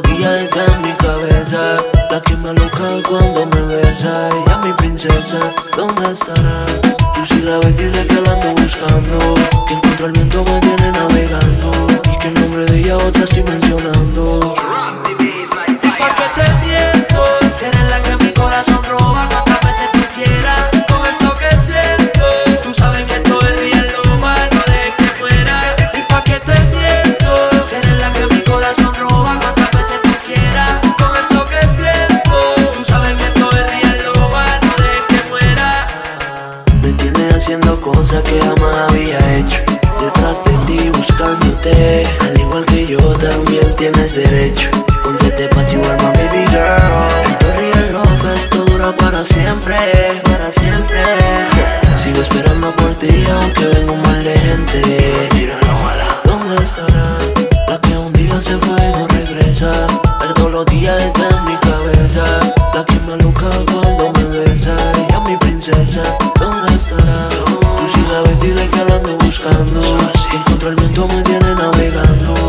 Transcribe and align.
Días 0.00 0.40
está 0.40 0.64
en 0.72 0.82
mi 0.82 0.92
cabeza. 0.94 1.76
La 2.10 2.22
que 2.22 2.34
me 2.34 2.48
aloca 2.48 2.88
cuando 3.06 3.44
me 3.44 3.62
besa. 3.76 4.30
Ella 4.30 4.56
mi 4.64 4.72
princesa, 4.72 5.38
¿dónde 5.76 6.12
estará? 6.12 6.64
Tú 7.14 7.26
si 7.26 7.42
la 7.42 7.58
ves, 7.58 7.76
dile 7.76 8.06
que 8.06 8.20
la 8.22 8.32
ando 8.32 8.54
buscando. 8.62 9.34
Que 9.68 9.74
encuentro 9.74 10.06
el 10.06 10.12
viento 10.12 10.44
me 10.44 10.60
tiene 10.60 10.92
navegando. 10.92 11.70
Y 12.10 12.18
que 12.18 12.28
el 12.28 12.34
nombre 12.34 12.64
de 12.64 12.78
ella 12.78 12.96
otra 12.96 13.24
estoy 13.24 13.42
mencionando. 13.42 13.61
Haciendo 37.42 37.80
cosas 37.80 38.22
que 38.22 38.40
jamás 38.40 38.88
había 38.88 39.18
hecho. 39.36 39.58
Detrás 40.00 40.44
de 40.44 40.52
ti 40.64 40.90
buscándote, 40.90 42.06
al 42.20 42.38
igual 42.38 42.64
que 42.66 42.86
yo 42.86 42.98
también 43.18 43.66
tienes 43.76 44.14
derecho. 44.14 44.68
Porque 45.02 45.28
te 45.32 45.48
you 45.72 45.80
are 45.82 45.96
my 46.02 46.12
baby 46.18 46.46
girl. 46.50 46.78
Esto 47.26 47.46
real 47.56 47.92
loco, 47.94 48.28
esto 48.36 48.64
dura 48.66 48.92
para 48.92 49.24
siempre, 49.24 49.76
para 50.22 50.52
siempre. 50.52 51.02
Sigo 52.00 52.22
esperando 52.22 52.70
por 52.76 52.94
ti 52.94 53.24
aunque 53.28 53.66
venga 53.66 53.92
un 53.92 54.02
mal 54.02 54.22
de 54.22 54.38
gente. 54.38 54.82
¿Dónde 56.24 56.62
estará 56.62 57.18
la 57.66 57.80
que 57.80 57.98
un 57.98 58.12
día 58.12 58.40
se 58.40 58.56
fue 58.58 58.78
y 58.80 58.92
no 58.92 59.08
regresa? 59.08 59.72
La 60.20 60.32
todos 60.34 60.52
los 60.52 60.66
días 60.66 60.96
está 61.02 61.28
en 61.28 61.44
mi 61.44 61.56
cabeza, 61.56 62.24
la 62.72 62.84
que 62.84 63.00
me 63.00 63.14
aloca 63.14 63.50
cuando 63.72 64.12
me 64.12 64.24
besa. 64.38 64.76
Ella 65.08 65.20
mi 65.26 65.36
princesa, 65.38 66.02
¿dónde 66.38 66.72
estará? 66.74 67.31
Dile 68.42 68.68
que 68.68 68.84
la 68.84 68.96
ando 68.96 69.16
buscando. 69.18 69.80
Que 70.30 70.38
contra 70.50 70.68
el 70.70 70.76
viento 70.76 71.06
me 71.08 71.22
tiene 71.22 71.54
navegando. 71.54 72.41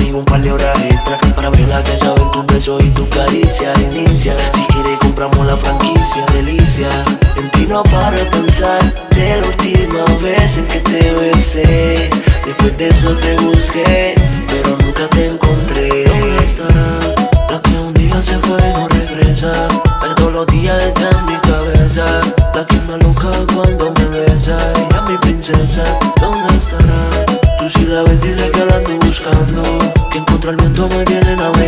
Conmigo 0.00 0.18
un 0.18 0.24
par 0.24 0.40
de 0.40 0.52
horas 0.52 0.78
extra. 0.84 1.18
Para 1.34 1.50
ver 1.50 1.68
la 1.68 1.82
que 1.82 1.96
saben 1.98 2.30
tus 2.32 2.46
besos 2.46 2.82
y 2.84 2.90
tus 2.90 3.08
caricias. 3.08 3.78
Inicia, 3.80 4.36
si 4.54 4.64
quieres 4.72 4.98
compramos 5.00 5.46
la 5.46 5.56
franquicia. 5.56 6.24
Delicia, 6.32 6.88
en 7.36 7.50
ti 7.50 7.66
no 7.68 7.82
paro 7.82 8.16
de 8.16 8.24
pensar. 8.24 8.80
De 9.10 9.40
la 9.40 9.46
última 9.46 10.04
vez 10.22 10.56
en 10.56 10.66
que 10.66 10.80
te 10.80 11.12
besé. 11.12 12.10
Después 12.46 12.76
de 12.78 12.88
eso 12.88 13.10
te 13.16 13.36
busqué, 13.36 14.14
pero 14.48 14.70
nunca 14.70 15.06
te 15.10 15.26
encontré. 15.26 16.04
¿Dónde 16.04 16.44
estará? 16.44 16.98
La 17.50 17.60
que 17.62 17.78
un 17.78 17.94
día 17.94 18.22
se 18.22 18.38
fue 18.38 18.58
y 18.58 18.72
no 18.72 18.88
regresa. 18.88 19.52
La 20.02 20.14
todos 20.14 20.32
los 20.32 20.46
días 20.48 20.82
está 20.82 21.10
en 21.10 21.26
mi 21.26 21.36
cabeza. 21.40 22.04
La 22.54 22.66
que 22.66 22.76
me 22.86 22.94
aloca 22.94 23.30
cuando 23.54 23.92
me 23.94 24.06
besa. 24.06 24.56
Ella 24.76 25.02
mi 25.08 25.16
princesa. 25.18 25.84
¿Dónde 26.20 26.54
estará? 26.56 27.26
Tú 27.58 27.70
si 27.70 27.86
la 27.86 28.02
ves, 28.02 28.20
dile 28.22 28.50
que 28.50 28.64
la. 28.64 28.79
Encuentra 30.42 30.50
el 30.52 30.56
viento 30.56 30.96
me 30.96 31.04
tiene 31.04 31.36
navegando. 31.36 31.59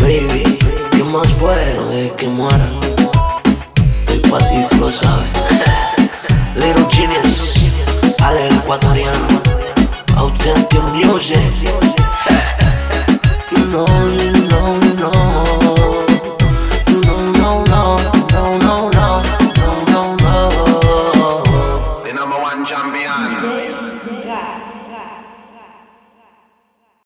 Baby, 0.00 0.58
¿qué 0.92 1.04
más 1.04 1.30
puedo 1.32 1.90
de 1.90 2.12
que 2.16 2.28
muera? 2.28 2.70
Estoy 4.06 4.30
pa' 4.30 4.38
lo 4.78 4.90
sabes. 4.90 5.28
Little 6.54 6.86
Genius, 6.90 7.66
Ale 8.22 8.48
ecuatoriano. 8.48 9.37